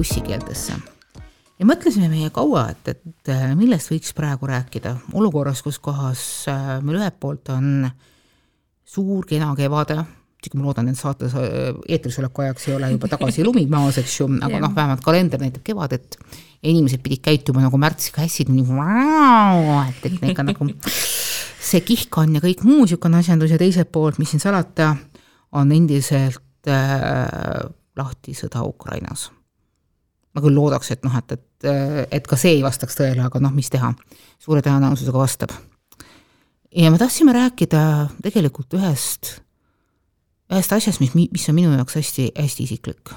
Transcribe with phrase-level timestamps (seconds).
[0.00, 0.76] ussikeeltesse.
[1.58, 6.20] ja mõtlesime meie kaua, et, et äh, millest võiks praegu rääkida olukorras, kus kohas
[6.52, 7.88] äh, meil ühelt poolt on
[8.86, 9.98] suur kena kevade,
[10.40, 11.32] isegi ma loodan, et saates
[11.88, 15.42] eetris oleku ajaks ei ole juba tagasi lumi maas, eks ju, aga noh, vähemalt kalender
[15.42, 18.66] näitab kevadet ja inimesed pidid käituma nagu märtsikassid, nii
[19.88, 20.68] et, et ikka nagu
[21.66, 24.92] see kihk on ja kõik muu niisugune asjandus ja teiselt poolt, mis siin salata,
[25.56, 29.30] on endiselt äh, lahti sõda Ukrainas.
[30.36, 31.66] Ma küll loodaks, et noh, et, et,
[32.18, 33.88] et ka see ei vastaks tõele, aga noh, mis teha,
[34.42, 35.54] suure tõenäosusega vastab.
[36.76, 37.82] ja me tahtsime rääkida
[38.22, 39.38] tegelikult ühest,
[40.52, 43.14] ühest asjast, mis, mis on minu jaoks hästi, hästi isiklik.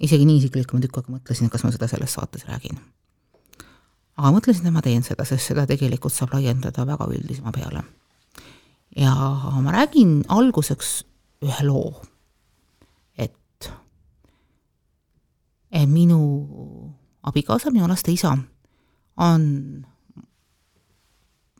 [0.00, 2.82] isegi nii isiklik, ma tükk aega mõtlesin, kas ma seda selles saates räägin.
[4.18, 7.84] aga mõtlesin, et ma teen seda, sest seda tegelikult saab laiendada väga üldisema peale.
[8.98, 9.14] ja
[9.62, 11.04] ma räägin alguseks
[11.46, 12.00] ühe loo
[15.86, 16.20] minu
[17.22, 18.32] abikaasa, minu laste isa
[19.20, 19.44] on,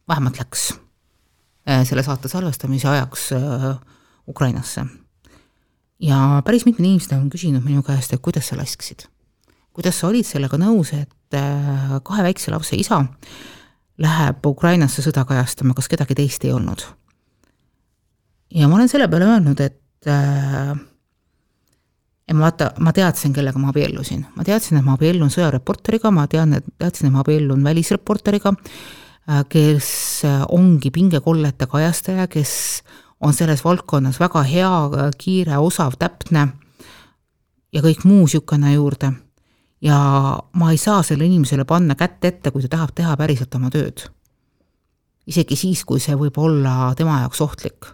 [0.08, 0.70] vähemalt läks
[1.69, 3.77] äh, selle saate salvestamise ajaks äh,
[4.28, 4.86] Ukrainasse.
[6.00, 9.06] ja päris mitmed inimesed on küsinud minu käest, et kuidas sa lasksid.
[9.72, 11.36] kuidas sa olid sellega nõus, et
[12.03, 13.05] kahe väikse lapse isa
[14.00, 16.83] läheb Ukrainasse sõda kajastama, kas kedagi teist ei olnud?
[18.50, 20.11] ja ma olen selle peale öelnud, et
[22.31, 26.28] ja ma vaata, ma teadsin, kellega ma abiellusin, ma teadsin, et ma abiellun sõjareporteriga, ma
[26.31, 29.89] tean, et teadsin, et ma abiellun välisreporteriga, äh, kes
[30.28, 32.53] äh, ongi pingekollete kajastaja, kes
[33.27, 34.70] on selles valdkonnas väga hea,
[35.19, 36.47] kiire, osav, täpne
[37.75, 39.12] ja kõik muu niisugune juurde.
[39.81, 39.98] ja
[40.53, 44.06] ma ei saa sellele inimesele panna kätt ette, kui ta tahab teha päriselt oma tööd.
[45.27, 47.92] isegi siis, kui see võib olla tema jaoks ohtlik.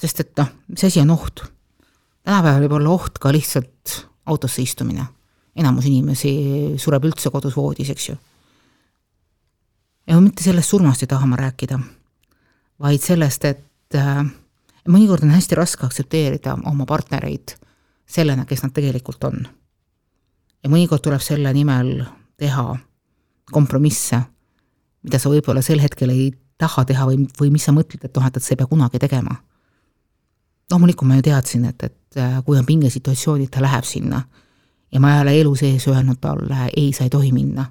[0.00, 1.59] sest et noh, mis asi on oht
[2.24, 3.96] tänapäeval võib olla oht ka lihtsalt
[4.26, 5.06] autosse istumine.
[5.56, 6.30] enamus inimesi
[6.78, 8.16] sureb üldse kodus voodis, eks ju.
[10.06, 11.78] ja mitte sellest surmast ei taha ma rääkida,
[12.80, 14.24] vaid sellest, et äh,
[14.88, 17.56] mõnikord on hästi raske aktsepteerida oma partnereid
[18.06, 19.46] sellena, kes nad tegelikult on.
[20.62, 22.04] ja mõnikord tuleb selle nimel
[22.36, 22.76] teha
[23.50, 24.20] kompromisse,
[25.02, 26.30] mida sa võib-olla sel hetkel ei
[26.60, 29.00] taha teha või, või mis sa mõtled, et noh, et, et sa ei pea kunagi
[29.00, 29.40] tegema
[30.70, 34.22] loomulikult ma ju teadsin, et, et äh, kui on pingesituatsioonid, ta läheb sinna.
[34.92, 37.64] ja ma ei ole elu sees öelnud talle, ei, sa ei tohi minna.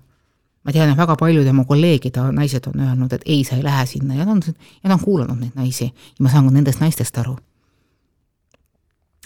[0.64, 3.86] ma tean, et väga paljud tema kolleegid, naised on öelnud, et ei, sa ei lähe
[3.86, 4.42] sinna ja ta on,
[4.84, 7.38] ja ta on kuulanud neid naisi ja ma saan ka nendest naistest aru.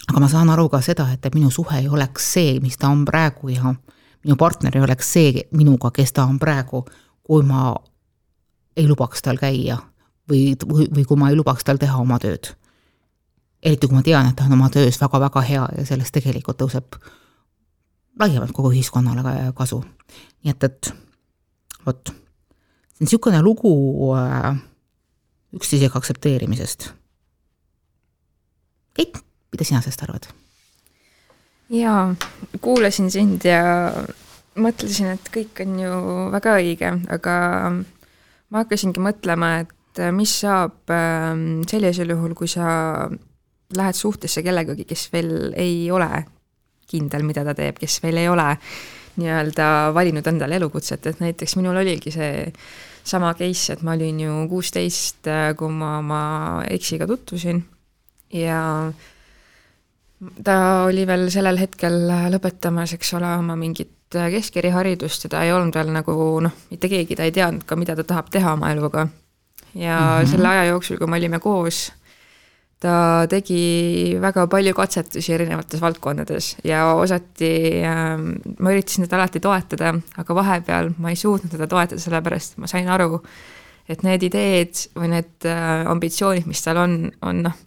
[0.08, 3.04] aga ma saan aru ka seda, et minu suhe ei oleks see, mis ta on
[3.04, 3.74] praegu ja
[4.24, 6.84] minu partner ei oleks see minuga, kes ta on praegu,
[7.22, 7.74] kui ma
[8.76, 9.78] ei lubaks tal käia
[10.30, 12.54] või, või, või kui ma ei lubaks tal teha oma tööd
[13.64, 16.98] eriti kui ma tean, et ta on oma töös väga-väga hea ja sellest tegelikult tõuseb
[18.20, 19.80] laiemalt kogu ühiskonnale kasu.
[20.44, 20.92] nii et, et
[21.86, 23.72] vot, see on niisugune lugu
[24.16, 24.54] äh,
[25.56, 26.92] üksteisega aktsepteerimisest.
[28.94, 29.18] Keit,
[29.52, 30.30] mida sina sellest arvad?
[31.74, 32.14] jaa,
[32.60, 33.62] kuulasin sind ja
[34.60, 36.00] mõtlesin, et kõik on ju
[36.34, 37.36] väga õige, aga
[37.72, 43.08] ma hakkasingi mõtlema, et mis saab ähm, sellisel juhul, kui sa
[43.76, 46.24] lähed suhtesse kellegagi, kes veel ei ole
[46.90, 48.48] kindel, mida ta teeb, kes veel ei ole
[49.16, 52.52] nii-öelda valinud endale elukutset, et näiteks minul oligi see
[53.04, 56.22] sama case, et ma olin ju kuusteist, kui ma oma
[56.70, 57.62] eksiga tutvusin
[58.34, 58.60] ja
[60.44, 60.56] ta
[60.88, 65.90] oli veel sellel hetkel lõpetamas, eks ole, oma mingit keskeriharidust ja ta ei olnud veel
[65.94, 66.14] nagu
[66.44, 69.08] noh, mitte keegi, ta ei teadnud ka, mida ta tahab teha oma eluga.
[69.74, 70.30] ja mm -hmm.
[70.30, 71.92] selle aja jooksul, kui me olime koos,
[72.84, 77.50] ta tegi väga palju katsetusi erinevates valdkondades ja osati
[77.80, 82.70] äh,, ma üritasin teda alati toetada, aga vahepeal ma ei suutnud teda toetada, sellepärast ma
[82.70, 83.22] sain aru,
[83.88, 87.58] et need ideed või need äh, ambitsioonid, mis tal on, on noh,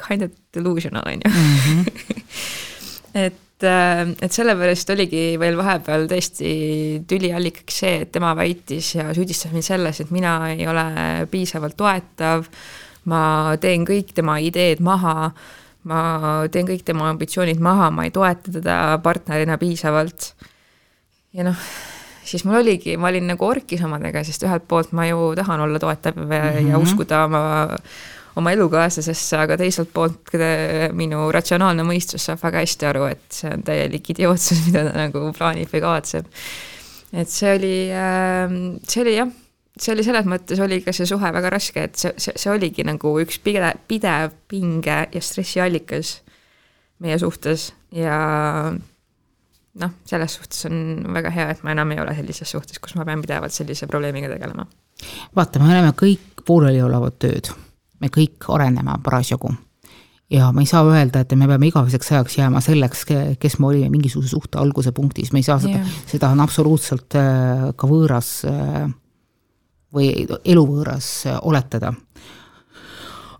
[0.00, 1.30] kind of delusional, on ju.
[1.30, 1.86] Mhm.
[3.26, 6.52] et äh, et sellepärast oligi veel vahepeal tõesti
[7.08, 10.86] tüliallikaks see, et tema väitis ja süüdistas mind selles, et mina ei ole
[11.32, 12.48] piisavalt toetav
[13.04, 15.30] ma teen kõik tema ideed maha,
[15.88, 16.00] ma
[16.52, 20.34] teen kõik tema ambitsioonid maha, ma ei toeta teda partnerina piisavalt.
[21.32, 21.66] ja noh,
[22.24, 25.78] siis mul oligi, ma olin nagu orkis omadega, sest ühelt poolt ma ju tahan olla
[25.78, 26.70] toetav ja, mm -hmm.
[26.70, 27.42] ja uskuda oma
[28.38, 30.34] oma elukaaslasesse, aga teiselt poolt
[30.96, 35.30] minu ratsionaalne mõistus saab väga hästi aru, et see on täielik idiootsus, mida ta nagu
[35.36, 36.26] plaanib või kavatseb.
[37.12, 39.32] et see oli, ähm, see oli jah,
[39.78, 42.84] see oli selles mõttes, oli ka see suhe väga raske, et see, see, see oligi
[42.86, 46.20] nagu üks pidev, pidev pinge ja stressiallikas
[47.00, 48.18] meie suhtes ja
[49.80, 50.76] noh, selles suhtes on
[51.14, 54.30] väga hea, et ma enam ei ole sellises suhtes, kus ma pean pidevalt sellise probleemiga
[54.32, 54.66] tegelema.
[55.36, 57.52] vaata, me oleme kõik pooleliolevad tööd,
[58.00, 59.54] me kõik areneme parasjagu
[60.30, 63.04] ja ma ei saa öelda, et me peame igaveseks ajaks jääma selleks,
[63.40, 67.16] kes me olime mingisuguse suhte alguse punktis, me ei saa seda yeah., seda on absoluutselt
[67.18, 68.90] äh, ka võõras äh,
[69.94, 71.92] või eluvõõras äh, oletada.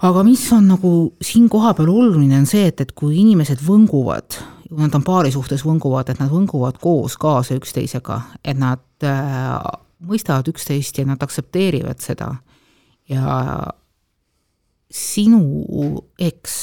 [0.02, 0.92] aga mis on nagu
[1.22, 4.38] siin kohapeal oluline, on see, et, et kui inimesed võnguvad,
[4.78, 9.58] nad on paari suhtes võnguvad, et nad võnguvad koos kaasa üksteisega, et nad äh,
[10.00, 12.34] mõistavad üksteist ja nad aktsepteerivad seda
[13.10, 13.66] ja
[14.90, 15.42] sinu
[16.18, 16.54] eks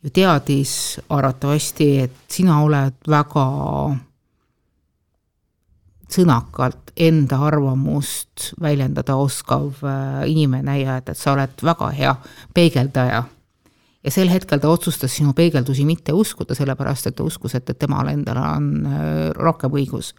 [0.00, 0.72] ju teadis
[1.08, 3.46] arvatavasti, et sina oled väga
[6.14, 12.14] sõnakalt enda arvamust väljendada oskav äh, inimene ja et, et sa oled väga hea
[12.54, 13.24] peegeldaja
[14.04, 17.78] ja sel hetkel ta otsustas sinu peegeldusi mitte uskuda, sellepärast et ta uskus, et, et
[17.78, 20.14] temal endal on äh, rohkem õigus.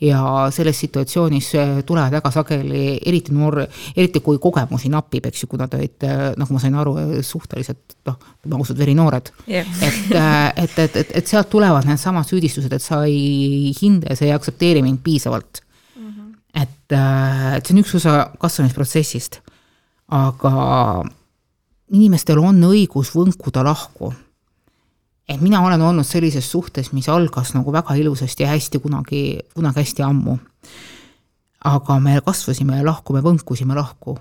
[0.00, 0.20] ja
[0.52, 3.62] selles situatsioonis äh, tulevad väga sageli, eriti noor,
[3.96, 8.16] eriti kui kogemusi napib, eks ju, kuna te olite, nagu ma sain aru, suhteliselt noh,
[8.40, 9.68] ütleme ausalt, verinoored yeah.
[9.84, 14.18] et, äh, et, et, et, et sealt tulevad needsamad süüdistused, et sa ei hinda ja
[14.18, 16.08] sa ei aktsepteeri mind piisavalt mm.
[16.08, 16.32] -hmm.
[16.62, 16.96] et,
[17.56, 19.40] et see on üks osa kasvamisprotsessist,
[20.08, 20.56] aga
[21.92, 24.12] inimestel on õigus võnkuda lahku.
[25.28, 29.80] et mina olen olnud sellises suhtes, mis algas nagu väga ilusasti ja hästi kunagi, kunagi
[29.80, 30.38] hästi ammu.
[31.64, 34.18] aga me kasvasime lahku, me võnkusime lahku.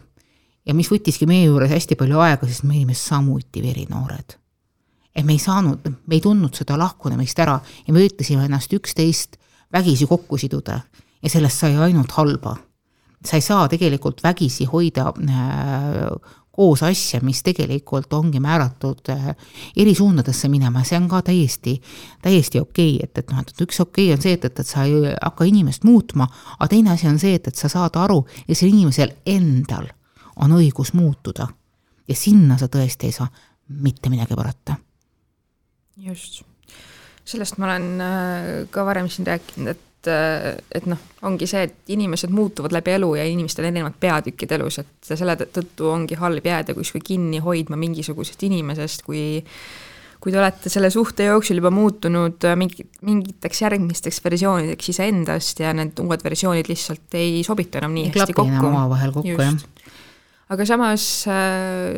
[0.65, 4.37] ja mis võttiski meie juures hästi palju aega, sest me olime samuti verinoored.
[5.15, 9.37] et me ei saanud, me ei tundnud seda lahkunemist ära ja me üritasime ennast üksteist
[9.73, 10.81] vägisi kokku siduda
[11.21, 12.57] ja sellest sai ainult halba
[13.25, 19.27] sa ei saa tegelikult vägisi hoida äh, koos asja, mis tegelikult ongi määratud äh,
[19.77, 21.75] eri suundadesse minema, see on ka täiesti,
[22.23, 24.69] täiesti okei okay., et, et noh, et üks okei okay on see, et, et, et
[24.69, 28.21] sa ei hakka inimest muutma, aga teine asi on see, et, et sa saad aru,
[28.47, 29.91] et sellel inimesel endal
[30.41, 31.47] on õigus muutuda.
[32.07, 33.27] ja sinna sa tõesti ei saa
[33.81, 34.75] mitte midagi parata.
[35.97, 36.43] just,
[37.25, 41.95] sellest ma olen äh, ka varem siin rääkinud, et et, et noh, ongi see, et
[41.95, 46.45] inimesed muutuvad läbi elu ja inimestel on erinevad peatükid elus, et selle tõttu ongi halb
[46.45, 49.41] jääda kuskil kinni hoidma mingisugusest inimesest, kui
[50.25, 55.99] kui te olete selle suhte jooksul juba muutunud mingi, mingiteks järgmisteks versioonideks iseendast ja need
[56.01, 58.71] uued versioonid lihtsalt ei sobitu enam nii hästi kokku.
[58.71, 59.53] omavahel kokku, jah
[60.53, 61.03] aga samas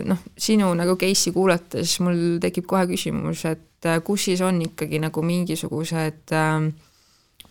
[0.07, 5.21] noh, sinu nagu case'i kuulates mul tekib kohe küsimus, et kus siis on ikkagi nagu
[5.23, 6.69] mingisugused äh,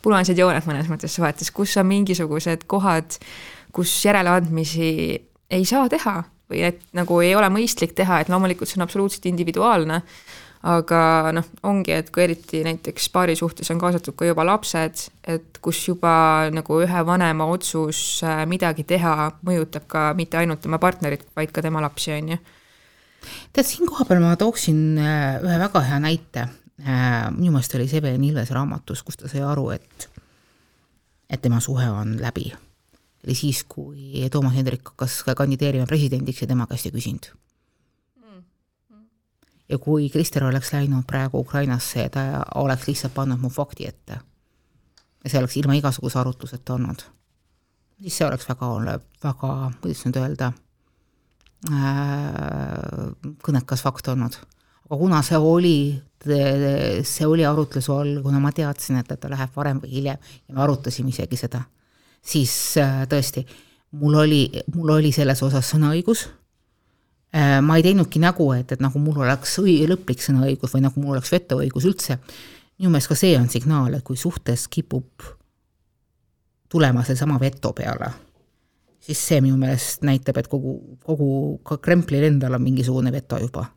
[0.06, 3.18] punased jooned mõnes mõttes suhetes, kus on mingisugused kohad,
[3.74, 4.88] kus järeleandmisi
[5.50, 9.26] ei saa teha või et nagu ei ole mõistlik teha, et loomulikult see on absoluutselt
[9.26, 10.00] individuaalne,
[10.66, 11.00] aga
[11.34, 15.82] noh, ongi, et kui eriti näiteks paari suhtes on kaasatud ka juba lapsed, et kus
[15.88, 16.12] juba
[16.54, 21.64] nagu ühe vanema otsus äh, midagi teha mõjutab ka mitte ainult tema partnerit, vaid ka
[21.66, 22.38] tema lapsi, on ju.
[23.52, 26.46] tead, siin kohapeal ma tooksin äh, ühe väga hea näite
[26.78, 30.08] minu meelest oli see Evelin Ilvese raamatus, kus ta sai aru, et,
[31.30, 32.52] et tema suhe on läbi.
[33.26, 37.32] oli siis, kui Toomas Hendrik hakkas kandideerima presidendiks ja tema käest ei küsinud.
[39.68, 44.18] ja kui Krister oleks läinud praegu Ukrainasse ta oleks lihtsalt pannud mu fakti ette
[45.24, 47.02] ja see oleks ilma igasuguse arutluseta olnud,
[48.00, 48.68] siis see oleks väga,
[49.24, 50.52] väga, kuidas nüüd öelda
[51.72, 53.10] äh,,
[53.42, 54.38] kõnekas fakt olnud
[54.86, 55.78] aga kuna see oli,
[56.24, 60.18] see oli arutluse all, kuna ma teadsin, et, et ta läheb varem või hiljem
[60.48, 61.60] ja me arutasime isegi seda,
[62.24, 63.44] siis äh, tõesti,
[64.00, 64.40] mul oli,
[64.74, 66.26] mul oli selles osas sõnaõigus,
[67.36, 71.00] äh, ma ei teinudki nägu, et, et nagu mul oleks õi-, lõplik sõnaõigus või nagu
[71.02, 72.18] mul oleks vetoõigus üldse,
[72.78, 75.28] minu meelest ka see on signaal, et kui suhtes kipub
[76.72, 78.10] tulema seesama veto peale,
[79.00, 81.30] siis see minu meelest näitab, et kogu, kogu
[81.64, 83.68] ka Kremlil endal on mingisugune veto juba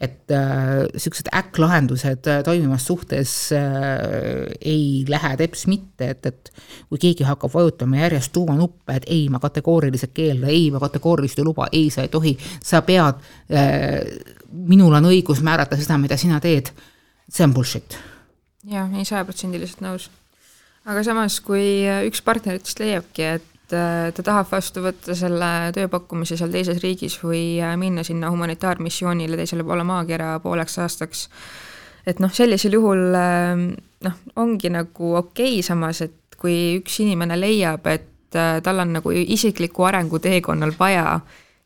[0.00, 3.62] et niisugused äh, äkklahendused äh, toimivas suhtes äh,
[4.60, 6.50] ei lähe teps mitte, et, et
[6.90, 11.48] kui keegi hakkab vajutama järjest tuumanuppe, et ei, ma kategooriliselt keeldan, ei, ma kategooriliselt ei
[11.48, 14.02] luba, ei, sa ei tohi, sa pead äh,,
[14.68, 16.68] minul on õigus määrata seda, mida sina teed,
[17.32, 17.96] see on bullshit.
[18.68, 20.10] jah, ei sajaprotsendiliselt nõus.
[20.84, 26.78] aga samas, kui üks partneritest leiabki, et ta tahab vastu võtta selle tööpakkumise seal teises
[26.82, 31.28] riigis või äh, minna sinna humanitaarmissioonile teisele poole maakera pooleks aastaks.
[32.06, 33.68] et noh, sellisel juhul ähm,
[34.06, 38.92] noh, ongi nagu okei okay, samas, et kui üks inimene leiab, et äh, tal on
[38.98, 41.20] nagu isikliku arengu teekonnal vaja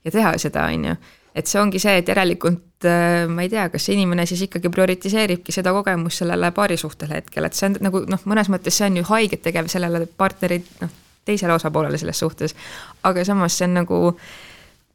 [0.04, 0.97] ja teha seda, on ju,
[1.37, 4.73] et see ongi see, et järelikult äh, ma ei tea, kas see inimene siis ikkagi
[4.73, 9.00] prioritiseeribki seda kogemust sellele paarisuhtele hetkel, et see on nagu noh, mõnes mõttes see on
[9.02, 12.54] ju haiget tegev sellele partneri noh, teisele osapoolele selles suhtes.
[13.02, 14.16] aga samas see on nagu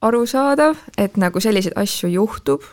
[0.02, 2.64] arusaadav, et nagu selliseid asju juhtub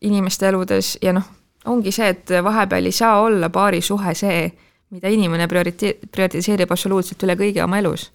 [0.00, 1.26] inimeste eludes ja noh,
[1.64, 4.40] ongi see, et vahepeal ei saa olla paarisuhe see
[4.88, 8.06] mida inimene priorite-, prioritiseerib absoluutselt üle kõige oma elus.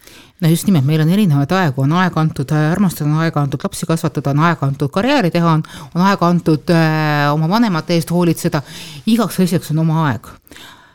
[0.42, 3.62] no just nimelt, meil on erinevaid aegu, on aega antud äh, armastada, on aega antud
[3.64, 8.14] lapsi kasvatada, on aega antud karjääri teha, on, on aega antud äh, oma vanemate eest
[8.14, 8.64] hoolitseda,
[9.06, 10.32] igaks asjaks on oma aeg.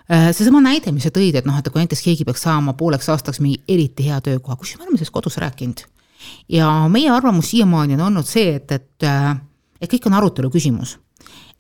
[0.08, 3.42] Seesama näide, mis sa tõid, et noh, et kui näiteks keegi peaks saama pooleks aastaks
[3.44, 5.84] mingi eriti hea töökoha, kusjuures me oleme sellest kodus rääkinud.
[6.48, 9.36] ja meie arvamus siiamaani on olnud see, et, et, äh,
[9.80, 10.98] et kõik on arutelu küsimus.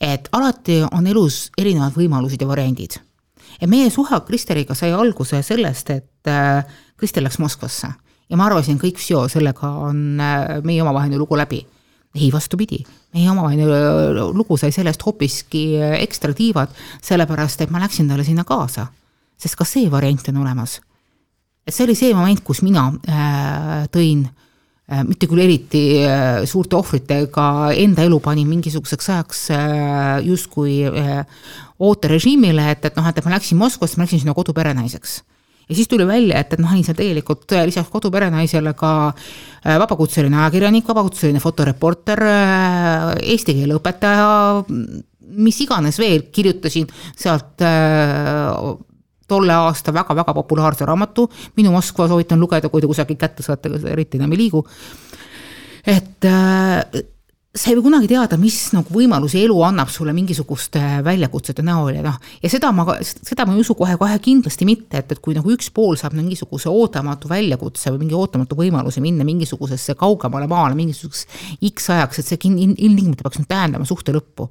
[0.00, 3.00] et alati on elus erinevad võimalused ja variandid
[3.60, 6.64] ja meie suhe Kristeliga sai alguse sellest, et äh,
[6.96, 7.92] Kristel läks Moskvasse
[8.28, 11.62] ja ma arvasin, kõik seo, sellega on äh, meie omavaheline lugu läbi.
[12.14, 12.82] Ei, vastupidi,
[13.14, 15.64] meie omavaheline äh, lugu sai sellest hoopiski
[16.00, 16.72] ekstra tiivad,
[17.04, 18.88] sellepärast et ma läksin talle sinna kaasa.
[19.38, 20.80] sest ka see variant on olemas.
[21.66, 26.76] et see oli see moment, kus mina äh, tõin äh, mitte küll eriti äh, suurte
[26.76, 30.80] ohvritega enda elu panin mingisuguseks ajaks äh, justkui
[31.78, 35.20] ooterežiimile, et, et noh, et ma läksin Moskvasse, ma läksin sinna koduperenaiseks
[35.68, 39.76] ja siis tuli välja, et, et noh, olin seal tegelikult äh, lisaks koduperenaisele ka äh,
[39.80, 44.30] vabakutseline ajakirjanik, vabakutseline fotoreporter, äh, eesti keele õpetaja,
[45.38, 47.60] mis iganes veel, kirjutasin sealt
[49.28, 51.26] tolle aasta väga-väga populaarse raamatu,
[51.60, 54.64] Minu Moskva soovitan lugeda, kui te kusagil kätte saate, eriti enam ei liigu.
[55.84, 56.24] et
[57.58, 62.04] sa ei või kunagi teada, mis nagu võimalusi elu annab sulle mingisuguste väljakutsete näol ja
[62.04, 65.50] noh, ja seda ma, seda ma ei usu kohe-kohe kindlasti mitte, et, et kui nagu
[65.54, 71.58] üks pool saab mingisuguse ootamatu väljakutse või mingi ootamatu võimaluse minna mingisugusesse kaugemale maale mingisuguseks
[71.72, 74.48] X ajaks, et see ilmtingimata peaks nüüd tähendama suhte lõppu.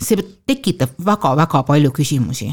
[0.00, 0.18] see
[0.50, 2.50] tekitab väga-väga palju küsimusi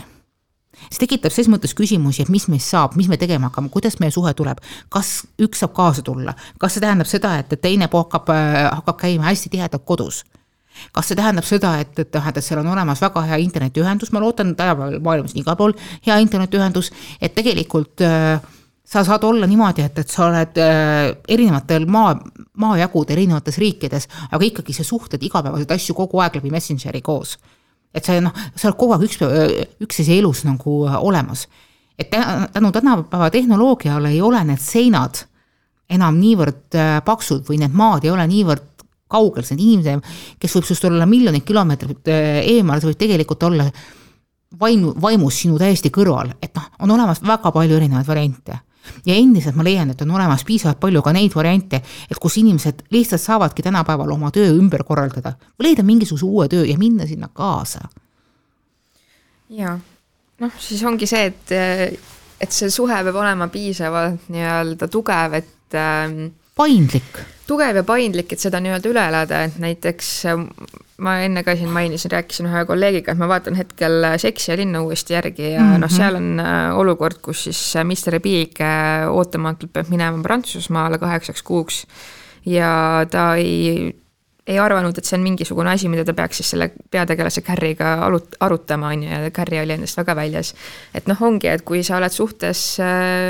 [0.90, 4.14] see tekitab ses mõttes küsimusi, et mis meist saab, mis me tegema hakkame, kuidas meie
[4.14, 4.62] suhe tuleb,
[4.94, 9.32] kas üks saab kaasa tulla, kas see tähendab seda, et, teine hakkab, äh, hakkab käima
[9.32, 10.24] hästi tihedalt kodus?
[10.94, 14.54] Kas see tähendab seda, et, et et seal on olemas väga hea internetiühendus, ma loodan,
[14.56, 15.74] tänapäeval maailmas on igal pool
[16.06, 16.92] hea internetiühendus,
[17.22, 18.38] et tegelikult äh,
[18.86, 22.14] sa saad olla niimoodi, et, et sa oled äh, erinevatel maa,
[22.62, 27.40] maajagud erinevates riikides, aga ikkagi sa suhtled igapäevaseid asju kogu aeg läbi Messengeri koos
[27.98, 29.22] et sa noh, sa oled kogu aeg üks,
[29.84, 31.48] üksteise elus nagu olemas.
[31.98, 32.14] et
[32.54, 35.24] tänu tänapäeva tehnoloogiale ei ole need seinad
[35.90, 40.02] enam niivõrd äh, paksud või need maad ei ole niivõrd kaugel, see inimene,
[40.40, 43.68] kes võib sinust olla miljoneid kilomeetreid äh, eemal, see võib tegelikult olla
[44.60, 48.60] vaimu, vaimus sinu täiesti kõrval, et noh, on olemas väga palju erinevaid variante
[49.06, 52.88] ja endiselt ma leian, et on olemas piisavalt palju ka neid variante, et kus inimesed
[52.94, 57.30] lihtsalt saavadki tänapäeval oma töö ümber korraldada või leida mingisuguse uue töö ja minna sinna
[57.34, 57.88] kaasa.
[59.50, 59.78] ja
[60.40, 61.56] noh, siis ongi see, et,
[62.42, 67.24] et see suhe peab olema piisavalt nii-öelda tugev, et ähm, paindlik.
[67.48, 70.12] Tugev ja paindlik, et seda nii-öelda üle elada, et näiteks
[71.04, 74.82] ma enne ka siin mainisin, rääkisin ühe kolleegiga, et ma vaatan hetkel Seksi ja linna
[74.86, 75.84] uuesti järgi ja mm -hmm.
[75.86, 80.98] noh, seal on äh, olukord, kus siis äh, Mr Big äh, ootamatult peab minema Prantsusmaale
[80.98, 81.86] kaheksaks kuuks
[82.46, 83.96] ja ta ei
[84.48, 88.38] ei arvanud, et see on mingisugune asi, mida ta peaks siis selle peategelase Carriga alut-,
[88.40, 90.54] arutama, on ju, ja Carri oli endast väga väljas.
[90.96, 92.78] et noh, ongi, et kui sa oled suhtes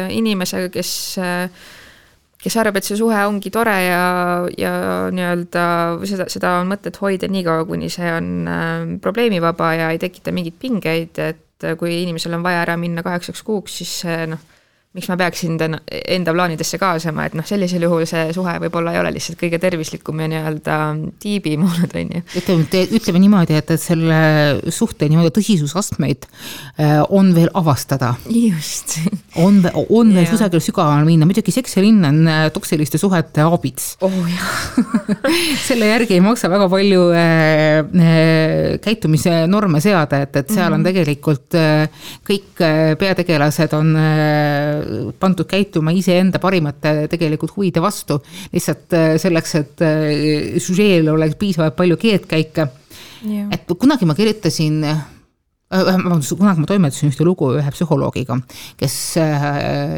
[0.10, 1.50] inimesega, kes äh,
[2.44, 4.02] kes arvab, et see suhe ongi tore ja,
[4.58, 4.74] ja
[5.14, 5.64] nii-öelda
[6.08, 10.60] seda, seda on mõtet hoida niikaua, kuni see on äh, probleemivaba ja ei tekita mingeid
[10.62, 14.44] pingeid, et kui inimesel on vaja ära minna kaheksaks kuuks, siis noh
[14.98, 15.68] miks ma peaksin ta
[16.16, 20.24] enda plaanidesse kaasama, et noh, sellisel juhul see suhe võib-olla ei ole lihtsalt kõige tervislikum
[20.24, 20.78] ja nii-öelda
[21.22, 22.22] tiibimoodud, on ju.
[22.42, 24.20] ütleme, ütleme niimoodi, et, et selle
[24.74, 28.16] suhte nii-öelda tõsisusastmeid äh, on veel avastada.
[28.32, 28.98] just.
[29.38, 33.94] on, on veel kusagil sügavamale minna, muidugi Seks ja linn on äh, toksiliste suhete abits
[34.06, 34.18] oh,.
[35.68, 40.70] selle järgi ei maksa väga palju äh, äh, käitumise norme seada, et, et seal mm
[40.70, 40.74] -hmm.
[40.74, 40.90] on mhm.
[40.90, 43.94] tegelikult äh, kõik äh, peategelased on
[45.20, 48.20] pandud käituma iseenda parimate tegelikult huvide vastu,
[48.54, 52.68] lihtsalt äh, selleks, et äh, süžeel oleks piisavalt palju keerdkäike.
[53.52, 55.00] et kunagi ma kirjutasin äh,
[55.72, 58.38] vabandust, kunagi ma toimetasin ühte lugu ühe psühholoogiga,
[58.80, 58.96] kes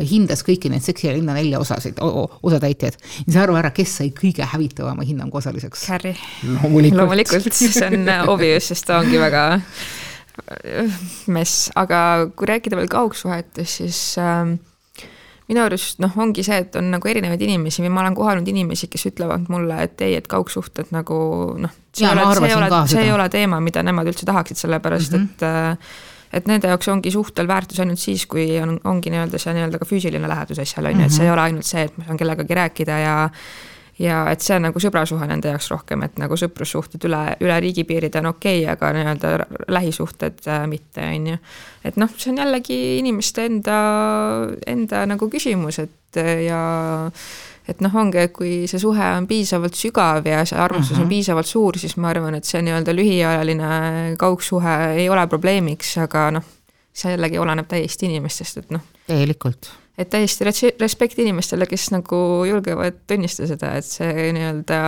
[0.09, 2.97] hindas kõiki neid Seksi ja linna nelja osasid, osatäitjaid.
[3.27, 5.85] ja sa arva ära, kes sai kõige hävitavama hinnangu osaliseks?
[5.91, 6.15] Harry.
[6.43, 9.45] loomulikult, loomulikult, see on obvious, sest ta ongi väga
[11.31, 14.55] mess, aga kui rääkida veel kaugsuhetest, siis äh,
[15.49, 18.87] minu arust noh, ongi see, et on nagu erinevaid inimesi või ma olen kohanud inimesi,
[18.91, 21.17] kes ütlevad mulle, et ei, et kaugsuhted nagu
[21.57, 25.25] noh, see ole, see ole see ei ole teema, mida nemad üldse tahaksid, sellepärast mm
[25.25, 25.33] -hmm.
[25.33, 25.97] et äh,
[26.33, 29.85] et nende jaoks ongi suhtel väärtus ainult siis, kui on, ongi nii-öelda see nii-öelda ka
[29.89, 31.25] füüsiline lähedus asjal, on ju, et see Mhm.
[31.25, 33.29] ei ole ainult see, et ma saan kellegagi rääkida ja
[33.99, 38.21] ja et see on nagu sõbrasuhe nende jaoks rohkem, et nagu sõprussuhted üle, üle riigipiiride
[38.21, 39.33] on okei okay,, aga nii-öelda
[39.75, 41.37] lähisuhted äh, mitte, on ju.
[41.85, 43.79] et noh, see on jällegi inimeste enda,
[44.67, 46.61] enda nagu küsimus, et äh, ja
[47.69, 51.03] et noh, ongi, et kui see suhe on piisavalt sügav ja see armastus mm -hmm.
[51.03, 56.31] on piisavalt suur, siis ma arvan, et see nii-öelda lühiajaline kaugsuhe ei ole probleemiks, aga
[56.31, 56.47] noh,
[56.93, 62.19] see jällegi oleneb täiesti inimestest, et noh, täielikult et täiesti res- respekt inimestele, kes nagu
[62.47, 64.81] julgevad tunnistada seda, et see nii-öelda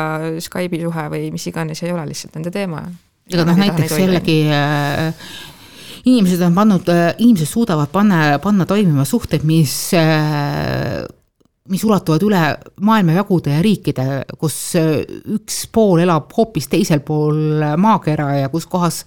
[0.44, 2.86] Skype'i suhe või mis iganes ei ole lihtsalt nende teema.
[3.32, 5.32] ega noh, näiteks jällegi äh,
[6.06, 11.04] inimesed on pannud äh,, inimesed suudavad panna, panna toimima suhted, mis äh,
[11.72, 12.42] mis ulatuvad üle
[12.84, 14.08] maailmajagude ja riikide,
[14.40, 19.02] kus üks pool elab hoopis teisel pool maakera ja kus kohas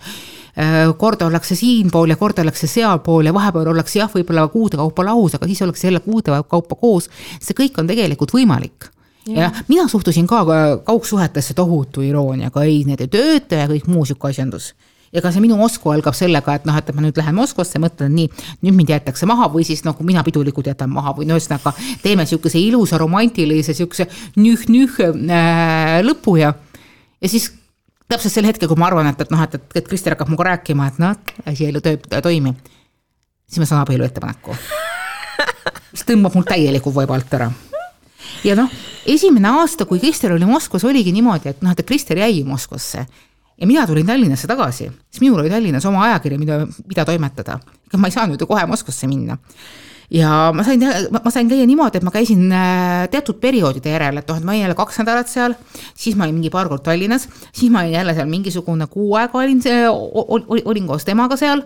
[0.57, 5.07] äh, kord ollakse siinpool ja kord ollakse sealpool ja vahepeal ollakse jah, võib-olla kuude kaupa
[5.11, 7.11] lahus, aga siis ollakse jälle kuude kaupa koos.
[7.41, 8.91] see kõik on tegelikult võimalik.
[9.25, 10.43] Ja mina suhtusin ka
[10.85, 14.75] kaugsuhetesse tohutu irooniaga, ei, need ei tööta ja kõik muu sihuke asjandus
[15.15, 18.29] ega see minu Moskva algab sellega, et noh, et ma nüüd lähen Moskvasse, mõtlen nii,
[18.67, 22.27] nüüd mind jäetakse maha või siis nagu mina pidulikult jätan maha või no ühesõnaga teeme
[22.29, 24.09] sihukese ilusa romantilise sihukese
[24.41, 26.55] nüh-nüh äh, lõpu ja,
[27.21, 27.53] ja siis
[28.11, 30.51] täpselt sel hetkel, kui ma arvan, et, et noh, et, et, et Krister hakkab minuga
[30.51, 31.15] rääkima, et noh,
[31.47, 32.55] asi ei toimi,
[33.47, 34.57] siis ma saan abielu ettepaneku.
[35.95, 37.53] mis tõmbab mul täieliku vaiba alt ära
[38.45, 38.73] ja noh,
[39.07, 43.07] esimene aasta, kui Krister oli Moskvas, oligi niimoodi, et noh, et Krister jäi Moskvasse
[43.61, 47.59] ja mina tulin Tallinnasse tagasi, siis minul oli Tallinnas oma ajakiri, mida, mida toimetada.
[47.89, 49.39] ega ma ei saanud ju kohe Moskvasse minna.
[50.11, 54.29] ja ma sain, ma sain käia niimoodi, et ma käisin äh, teatud perioodide järel, et
[54.29, 55.55] noh, et ma olin jälle kaks nädalat seal,
[55.95, 59.39] siis ma olin mingi paar korda Tallinnas, siis ma olin jälle seal mingisugune kuu aega
[59.39, 59.63] olin,
[60.65, 61.65] olin koos temaga seal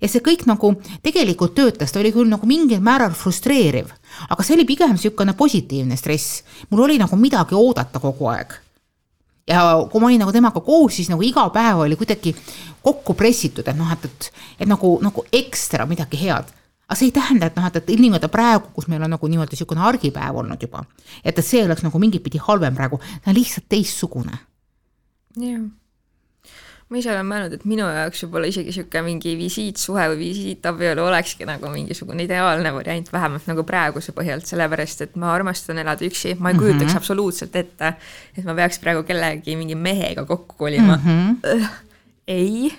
[0.00, 3.90] ja see kõik nagu tegelikult töötas, ta oli küll nagu mingil määral frustreeriv,
[4.28, 6.44] aga see oli pigem niisugune positiivne stress.
[6.70, 8.60] mul oli nagu midagi oodata kogu aeg
[9.46, 12.34] ja kui ma olin nagu temaga koos, siis nagu iga päev oli kuidagi
[12.82, 14.30] kokku pressitud, et noh, et, et,
[14.60, 16.52] et nagu, nagu ekstra midagi head.
[16.86, 19.56] aga see ei tähenda, et noh, et, et ilmtingimata praegu, kus meil on nagu niimoodi
[19.56, 20.84] niisugune argipäev olnud juba,
[21.24, 24.38] et, et see oleks nagu mingit pidi halvem praegu, ta on lihtsalt teistsugune.
[25.42, 25.66] jah.
[26.86, 31.48] Ma ise olen mõelnud, et minu jaoks võib-olla isegi niisugune mingi visiitsuhe või visiitabielu olekski
[31.48, 36.52] nagu mingisugune ideaalne variant, vähemalt nagu praeguse põhjalt, sellepärast et ma armastan elada üksi, ma
[36.52, 37.02] ei kujutaks mm -hmm.
[37.02, 37.94] absoluutselt ette,
[38.38, 41.38] et ma peaks praegu kellegi mingi mehega kokku kolima mm.
[41.42, 41.66] -hmm.
[42.28, 42.70] ei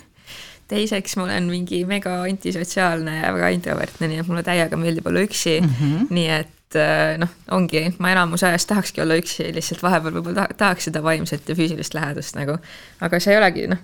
[0.67, 5.24] teiseks ma olen mingi mega antisotsiaalne ja väga introvertne, nii et mulle täiega meeldib olla
[5.24, 6.08] üksi mm, -hmm.
[6.10, 10.60] nii et äh, noh, ongi, ma enamus ajast tahakski olla üksi, lihtsalt vahepeal võib-olla ta
[10.63, 12.58] tahaks seda vaimset ja füüsilist lähedust nagu,
[13.02, 13.84] aga see ei olegi noh,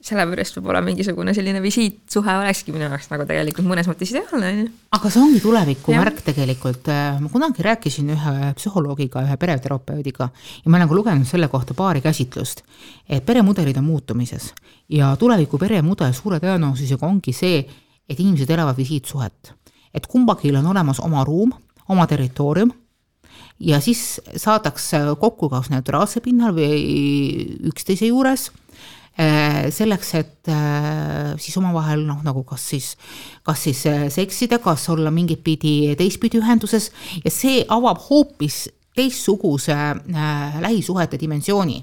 [0.00, 4.68] sellepärast võib-olla mingisugune selline visiitsuhe olekski minu jaoks nagu tegelikult mõnes mõttes ideaalne, on ju.
[4.96, 6.00] aga see ongi tuleviku Jah.
[6.00, 6.88] märk tegelikult,
[7.20, 12.00] ma kunagi rääkisin ühe psühholoogiga, ühe pereterapeudiga ja ma olen ka lugenud selle kohta paari
[12.04, 12.64] käsitlust,
[13.08, 14.54] et peremudelid on muutumises
[14.88, 17.60] ja tuleviku peremudel suure tõenäosusega ongi see,
[18.08, 19.52] et inimesed elavad visiitsuhet.
[19.92, 21.52] et kumbagi on olemas oma ruum,
[21.88, 22.72] oma territoorium
[23.60, 28.48] ja siis saadakse kokku kas neutraalsel pinnal või üksteise juures
[29.74, 32.90] selleks, et eh, siis omavahel noh, nagu kas siis,
[33.46, 36.90] kas siis eh, seksida, kas olla mingit pidi teistpidi ühenduses.
[37.24, 38.64] Ja see avab hoopis
[38.96, 41.82] teistsuguse äh, lähisuhete dimensiooni.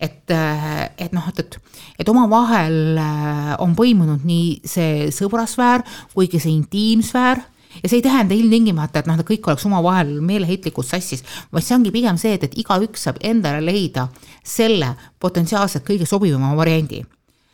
[0.00, 1.56] Et, et noh, et, et,
[2.00, 7.42] et omavahel äh, on põimunud nii see sõbrasfäär kui ka see intiimsfäär
[7.82, 11.76] ja see ei tähenda ilmtingimata, et noh, et kõik oleks omavahel meeleheitlikult sassis, vaid see
[11.76, 14.08] ongi pigem see, et, et igaüks saab endale leida
[14.44, 17.02] selle potentsiaalselt kõige sobivama variandi.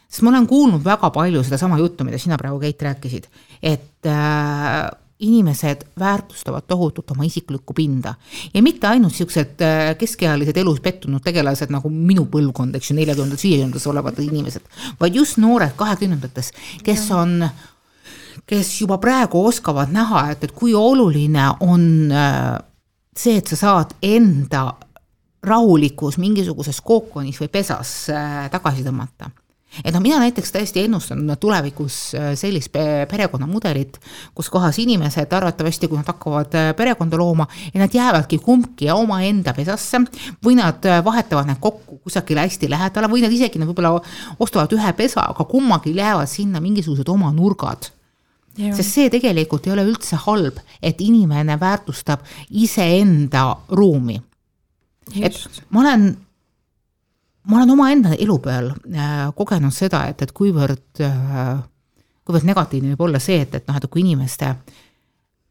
[0.07, 3.27] Sest ma olen kuulnud väga palju sedasama juttu, mida sina praegu, Keit, rääkisid,
[3.63, 4.87] et äh,
[5.19, 8.15] inimesed väärtustavad tohutult oma isiklikku pinda.
[8.55, 13.47] Ja mitte ainult siuksed äh, keskealised elus pettunud tegelased nagu minu põlvkond, eks ju, neljakümnendates,
[13.49, 14.69] viiekümnendates olevad inimesed,
[15.01, 16.53] vaid just noored kahekümnendates,
[16.85, 17.41] kes on
[18.47, 22.53] kes juba praegu oskavad näha, et, et kui oluline on äh,
[23.17, 24.69] see, et sa saad enda
[25.47, 29.33] rahulikus mingisuguses kookonis või pesas äh, tagasi tõmmata.
[29.83, 33.99] Et noh, mina näiteks täiesti ennustan tulevikus äh, sellist pe- perekonnamudelit,
[34.35, 40.05] kus kohas inimesed arvatavasti, kui nad hakkavad perekonda looma, ja nad jäävadki kumbki omaenda pesasse
[40.47, 43.99] või nad vahetavad need kokku kusagile hästi lähedale või nad isegi nad võib-olla
[44.39, 47.91] ostavad ühe pesa, aga kummagi jäävad sinna mingisugused oma nurgad
[48.57, 54.21] sest see tegelikult ei ole üldse halb, et inimene väärtustab iseenda ruumi.
[55.23, 55.37] et
[55.71, 56.09] ma olen,
[57.45, 61.61] ma olen omaenda elu peal äh, kogenud seda, et, et kuivõrd äh,,
[62.27, 64.51] kuivõrd negatiivne võib olla see, et, et noh, et kui inimeste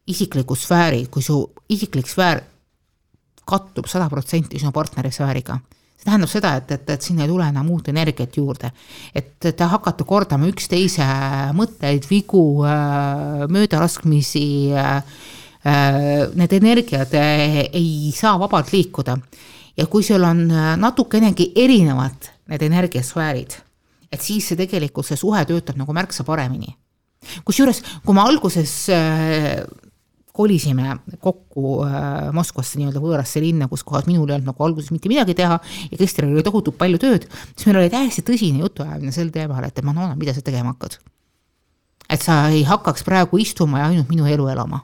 [0.08, 1.40] isikliku sfääri, kui su
[1.70, 2.44] isiklik sfäär
[3.46, 5.60] kattub sada protsenti sinu partneri sfääriga
[6.06, 8.72] tähendab seda, et, et, et sinna ei tule enam uut energiat juurde.
[9.16, 11.06] et te hakkate kordama üksteise
[11.58, 14.96] mõtteid, vigu, äh, möödalaskmisi, äh,
[15.66, 16.00] äh,
[16.38, 19.18] need energiad ei saa vabalt liikuda.
[19.78, 20.48] ja kui sul on
[20.80, 23.58] natukenegi erinevad need energiasfäärid,
[24.12, 26.76] et siis see tegelikult, see suhe töötab nagu märksa paremini
[27.44, 28.72] kusjuures, kui ma alguses
[30.36, 35.12] kolisime kokku äh, Moskvasse nii-öelda võõrasse linna, kus kohas minul ei olnud nagu alguses mitte
[35.12, 39.32] midagi teha ja Kristril oli tohutult palju tööd, siis meil oli täiesti tõsine jutuajamine sel
[39.36, 41.00] teemal, et Manona, mida sa tegema hakkad?
[42.12, 44.84] et sa ei hakkaks praegu istuma ja ainult minu elu elama.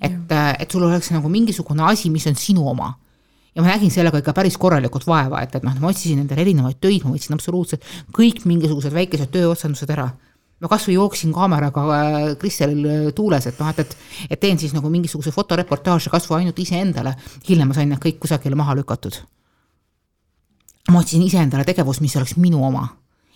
[0.00, 2.94] et, äh, et sul oleks nagu mingisugune asi, mis on sinu oma
[3.54, 6.80] ja ma nägin sellega ikka päris korralikult vaeva, et, et noh, ma otsisin endale erinevaid
[6.80, 7.84] töid, ma võtsin absoluutselt
[8.16, 10.08] kõik mingisugused väikesed tööotsandused ära
[10.62, 13.96] ma kasvõi jooksin kaameraga äh, Kristelil äh, tuules, et noh, et, et,
[14.30, 17.16] et teen siis nagu mingisuguse fotoreportaaži kasvõi ainult iseendale.
[17.48, 19.18] hiljem ma sain need kõik kusagile maha lükatud.
[20.90, 22.86] ma otsisin iseendale tegevust, mis oleks minu oma.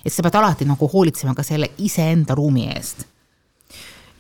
[0.05, 3.07] et sa pead alati nagu hoolitsema ka selle iseenda ruumi eest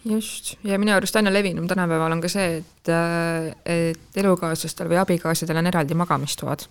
[0.05, 4.99] just, ja minu arust aina levinum tänapäeval on ka see, et, äh, et elukaaslastel või
[5.03, 6.66] abikaasadel on eraldi magamistoad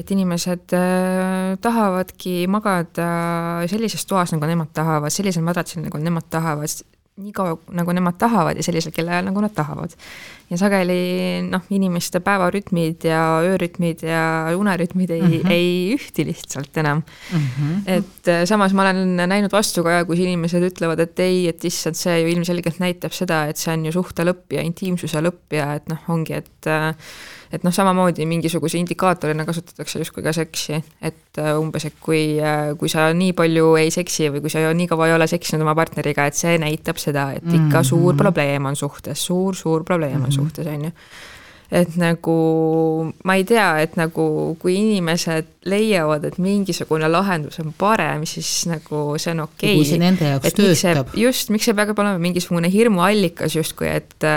[0.00, 3.10] et inimesed äh, tahavadki magada
[3.70, 6.76] sellises toas, nagu nemad tahavad, sellisel madratsil, nagu nemad tahavad,
[7.20, 9.96] nii kaua, nagu nemad tahavad ja sellisel kellaajal, nagu nad tahavad.
[10.50, 14.22] Ja sageli noh, inimeste päevarütmid ja öörütmid ja
[14.58, 15.50] unerütmid ei mm, -hmm.
[15.50, 17.38] ei ühti lihtsalt enam mm.
[17.38, 17.82] -hmm.
[17.86, 22.22] et äh, samas ma olen näinud vastukaja, kus inimesed ütlevad, et ei, et issand, see
[22.22, 25.88] ju ilmselgelt näitab seda, et see on ju suhte lõpp ja intiimsuse lõpp ja et
[25.88, 26.94] noh, ongi, et äh,
[27.50, 32.38] et noh, samamoodi mingisuguse indikaatorina kasutatakse justkui ka seksi, et äh, umbes, et kui,
[32.78, 35.74] kui sa nii palju ei seksi või kui sa nii kaua ei ole seksinud oma
[35.74, 37.90] partneriga, et see näitab seda, et ikka mm -hmm.
[37.90, 40.32] suur probleem on suhtes suur,, suur-suur probleem on mm -hmm.
[40.40, 40.96] Suhtes, on ju
[41.70, 42.34] et nagu
[43.24, 44.24] ma ei tea, et nagu
[44.60, 49.78] kui inimesed leiavad, et mingisugune lahendus on parem, siis nagu see on okei okay..
[49.78, 51.14] kui see nende jaoks et töötab.
[51.14, 54.28] just, miks see peab olema mingisugune hirmuallikas justkui, et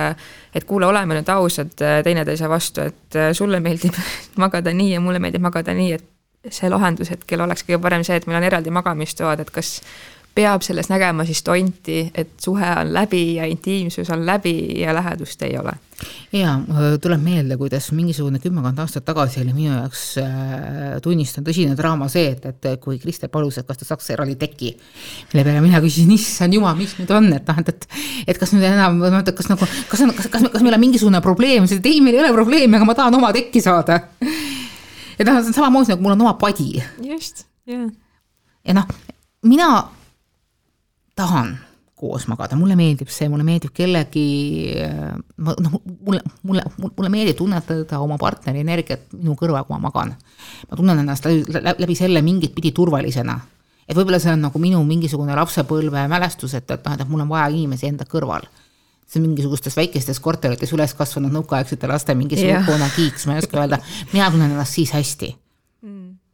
[0.53, 1.73] et kuule, oleme nüüd ausad
[2.05, 3.97] teineteise vastu, et sulle meeldib
[4.43, 8.19] magada nii ja mulle meeldib magada nii, et see lahendus hetkel oleks kõige parem see,
[8.19, 9.79] et meil on eraldi magamistoad, et kas
[10.35, 15.41] peab selles nägema siis tonti, et suhe on läbi ja intiimsus on läbi ja lähedust
[15.45, 15.73] ei ole.
[16.33, 16.55] ja
[17.01, 22.33] tuleb meelde, kuidas mingisugune kümmekond aastat tagasi oli minu jaoks äh,, tunnistan, tõsine draama see,
[22.33, 24.73] et, et kui Kristel palus, et kas ta saaks eraldi teki.
[25.31, 27.87] mille peale mina küsisin, issand jumal, mis nüüd on, et noh, et, et,
[28.33, 31.21] et kas nüüd enam, et kas nagu, kas on, kas, kas, kas meil on mingisugune
[31.21, 34.01] probleem, siis ei, meil ei ole probleemi, aga ma tahan oma tekki saada.
[34.19, 36.81] et noh, see on samamoodi nagu mul on oma padi.
[37.05, 37.85] just, jah.
[38.65, 38.89] ja noh,
[39.45, 39.75] mina
[41.15, 41.53] tahan
[42.03, 44.25] koos magada, mulle meeldib see, mulle meeldib kellegi,
[45.45, 50.11] ma noh, mulle, mulle, mulle meeldib tunnetada oma partneri energiat minu kõrval, kui ma magan.
[50.69, 53.37] ma tunnen ennast läbi, läbi selle mingit pidi turvalisena.
[53.87, 57.31] et võib-olla see on nagu minu mingisugune lapsepõlve mälestus, et, et noh, et mul on
[57.31, 58.49] vaja inimesi enda kõrval.
[59.07, 63.79] see on mingisugustes väikestes korterites üles kasvanud nõukaaegsete laste mingisugune kiiks, ma ei oska öelda,
[64.11, 65.35] mina tunnen ennast siis hästi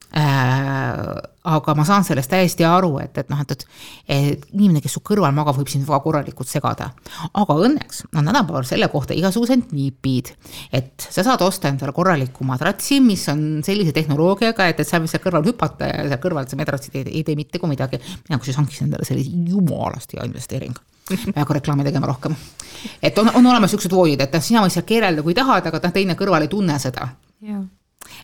[0.09, 3.65] aga ma saan sellest täiesti aru, et, et noh, et,
[4.09, 6.89] et, inimene, kes su kõrval magab, võib sind väga korralikult segada.
[7.29, 10.33] aga õnneks on tänapäeval selle kohta igasugused niipid,
[10.73, 15.13] et sa saad osta endale korraliku madratsi, mis on sellise tehnoloogiaga, et, et sa võid
[15.13, 18.01] seal kõrval hüpata ja seal kõrval see madratsid ei, ei tee mitte kui midagi.
[18.27, 20.77] mina kusjuures hankisin endale sellise jumalast hea investeering
[21.09, 22.35] ma ei hakka reklaami tegema rohkem.
[23.01, 25.81] et on, on olemas siuksed voodid, et noh, sina võid seal keerelda, kui tahad, aga
[25.85, 27.09] noh, teine kõrval ei tunne seda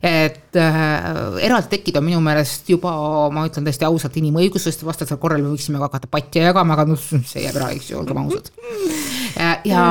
[0.02, 1.00] et äh,
[1.46, 2.94] eraldi tekid on minu meelest juba,
[3.34, 7.02] ma ütlen täiesti ausalt, inimõigusest, vastasel korral me võiksime ka hakata patja jagama, aga noh,
[7.02, 8.52] see jääb ära, eks ju, olgem ausad.
[9.36, 9.88] ja, ja,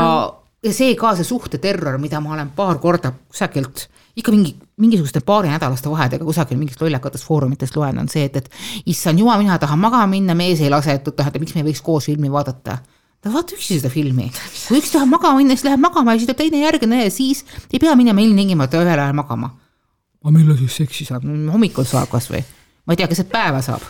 [0.65, 5.91] ja see ka, see suhteterror, mida ma olen paar korda kusagilt ikka mingi, mingisuguste paarinädalaste
[5.91, 10.07] vahedega kusagil mingist lollakatest foorumitest loen, on see, et, et issand jumal, mina tahan magama
[10.13, 12.79] minna, mees ei lase, et et miks me ei võiks koos filmi vaadata
[13.25, 14.29] ta vaata üksi seda filmi.
[14.69, 17.43] kui üks tahab magama minna, siis läheb magama ja siis tuleb teine järgmine ja siis
[17.73, 19.51] ei pea minema ilmtingimata ühel ajal magama
[20.25, 22.41] aga millal siis seksi saab, hommikul saab kasvõi,
[22.89, 23.85] ma ei tea, keset päeva saab.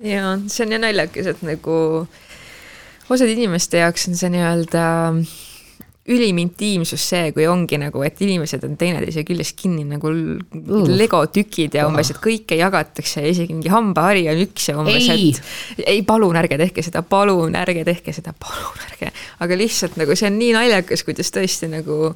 [0.00, 1.76] ja see on jah naljakas, et nagu
[3.10, 4.84] osade inimeste jaoks on see nii-öelda
[6.10, 10.10] ülim intiimsus see, kui ongi nagu, et inimesed on teineteise küljes kinni nagu
[10.88, 15.84] legotükid ja umbes, et kõike jagatakse ja isegi mingi hambahari on üks ja umbes, et
[15.84, 19.12] ei, palun ärge tehke seda, palun ärge tehke seda, palun ärge.
[19.44, 22.14] aga lihtsalt nagu see on nii naljakas, kuidas tõesti nagu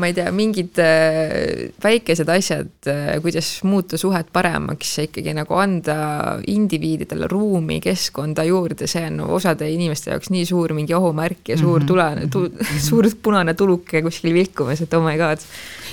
[0.00, 5.58] ma ei tea, mingid äh, väikesed asjad, äh, kuidas muuta suhet paremaks ja ikkagi nagu
[5.60, 5.96] anda
[6.50, 11.84] indiviididele ruumi, keskkonda juurde, see on osade inimeste jaoks nii suur mingi ohumärk ja suur
[11.84, 11.90] mhm.
[11.90, 12.46] tule tu,,
[12.88, 15.44] suur punane tuluke kuskil vilkumas, et oh my god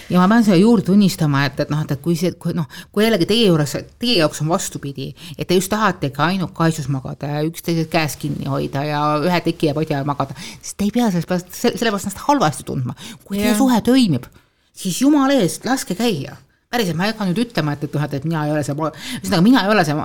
[0.09, 2.67] ja ma pean selle juurde tunnistama, et, et noh, et, et kui see, kui noh,
[2.93, 7.29] kui jällegi teie juures, teie jaoks on vastupidi, et te just tahategi ainult kaisus magada
[7.35, 11.09] ja üksteisest käes kinni hoida ja ühe teki ja padja magada, siis te ei pea
[11.11, 12.95] sellest pärast, sellepärast ennast halvasti tundma.
[13.25, 14.29] kui teie suhe toimib,
[14.77, 16.37] siis jumala eest, laske käia.
[16.71, 18.75] päriselt, ma ei hakka nüüd ütlema, et, et noh, et, et mina ei ole see,
[18.75, 19.95] ühesõnaga mina ei ole see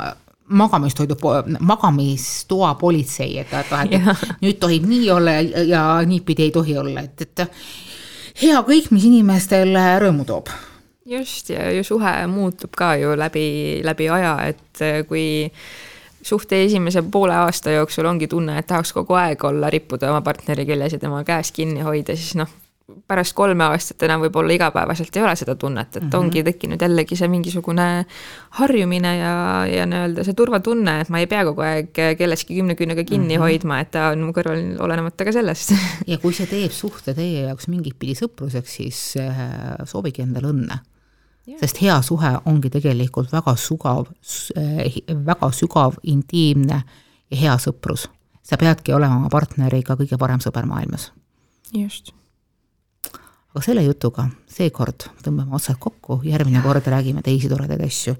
[0.52, 1.16] magamistoidu,
[1.60, 6.76] magamistoa politsei, et, et noh, et nüüd tohib nii olla ja, ja niipidi ei tohi
[6.78, 7.46] olla, et, et
[8.40, 10.50] hea kõik, mis inimestele rõõmu toob.
[11.06, 15.50] just, ja ju suhe muutub ka ju läbi, läbi aja, et äh, kui
[16.22, 20.66] suhte esimese poole aasta jooksul ongi tunne, et tahaks kogu aeg olla, rippuda oma partneri
[20.66, 22.50] küljes ja tema käest kinni hoida, siis noh,
[23.08, 26.18] pärast kolme aastat enam võib-olla igapäevaselt ei ole seda tunnet, et mm -hmm.
[26.18, 27.88] ongi tekkinud jällegi see mingisugune
[28.58, 29.34] harjumine ja,
[29.66, 33.40] ja nii-öelda see turvatunne, et ma ei pea kogu aeg kellestki kümne küünega kinni mm
[33.40, 33.44] -hmm.
[33.44, 35.74] hoidma, et ta on mu kõrval olenemata ka sellest
[36.12, 39.36] ja kui see teeb suhte teie jaoks mingit pidi sõpruseks, siis äh,
[39.84, 40.78] soovige endale õnne
[41.46, 41.58] Yeah.
[41.60, 44.06] sest hea suhe ongi tegelikult väga sugav,
[44.56, 44.94] äh,
[45.26, 46.82] väga sügav, intiimne
[47.30, 48.08] ja hea sõprus.
[48.42, 51.12] sa peadki olema oma partneriga kõige parem sõber maailmas.
[51.74, 52.21] just
[53.52, 58.14] aga selle jutuga seekord tõmbame otsad kokku, järgmine kord räägime teisi toredaid asju.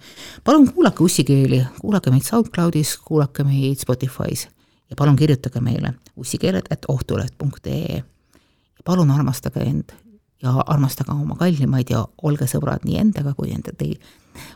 [0.44, 4.46] palun kuulake ussikeeli, kuulake meid SoundCloudis, kuulake meid Spotify's
[4.90, 7.96] ja palun kirjutage meile ussikeeled, et ohtuleht.ee.
[7.96, 9.96] ja palun armastage end
[10.42, 13.96] ja armastage oma kallimaid ja olge sõbrad nii endaga kui enda teil,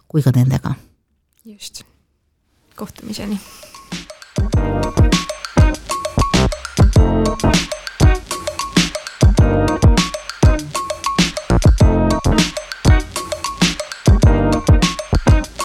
[0.08, 0.74] kui ka nendega.
[1.44, 1.82] just,
[2.76, 3.40] kohtumiseni.
[7.38, 7.75] thank you